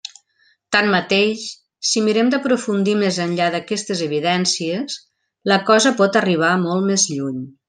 Tanmateix, 0.75 1.43
si 1.89 2.01
mirem 2.07 2.31
d'aprofundir 2.35 2.95
més 3.03 3.19
enllà 3.27 3.51
d'aquestes 3.57 4.01
evidències, 4.09 4.97
la 5.55 5.61
cosa 5.73 5.95
pot 6.05 6.19
arribar 6.25 6.53
molt 6.69 6.91
més 6.93 7.07
lluny. 7.17 7.43